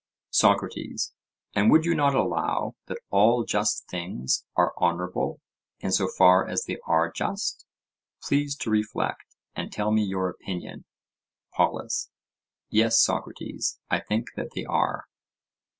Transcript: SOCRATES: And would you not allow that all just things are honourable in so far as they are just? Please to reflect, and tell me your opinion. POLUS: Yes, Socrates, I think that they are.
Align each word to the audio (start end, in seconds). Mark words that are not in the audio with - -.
SOCRATES: 0.31 1.13
And 1.53 1.69
would 1.69 1.85
you 1.85 1.93
not 1.93 2.15
allow 2.15 2.73
that 2.87 2.97
all 3.11 3.43
just 3.45 3.87
things 3.87 4.43
are 4.55 4.73
honourable 4.81 5.41
in 5.79 5.91
so 5.91 6.07
far 6.07 6.47
as 6.47 6.63
they 6.63 6.77
are 6.87 7.11
just? 7.11 7.67
Please 8.19 8.55
to 8.55 8.71
reflect, 8.71 9.35
and 9.55 9.71
tell 9.71 9.91
me 9.91 10.01
your 10.03 10.27
opinion. 10.27 10.85
POLUS: 11.53 12.09
Yes, 12.71 12.99
Socrates, 12.99 13.77
I 13.91 13.99
think 13.99 14.29
that 14.35 14.53
they 14.55 14.65
are. 14.65 15.05